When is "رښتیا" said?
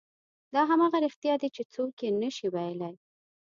1.05-1.33